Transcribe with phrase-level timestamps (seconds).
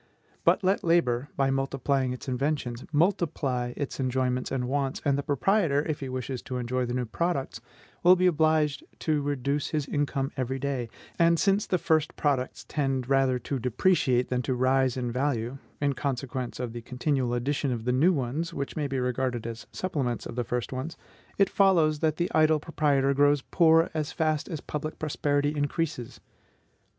[0.43, 5.85] But let labor, by multiplying its inventions, multiply its enjoyments and wants, and the proprietor,
[5.87, 7.61] if he wishes to enjoy the new products,
[8.01, 13.07] will be obliged to reduce his income every day; and since the first products tend
[13.09, 17.85] rather to depreciate than to rise in value, in consequence of the continual addition of
[17.85, 20.97] the new ones, which may be regarded as supplements of the first ones,
[21.37, 26.19] it follows that the idle proprietor grows poor as fast as public prosperity increases.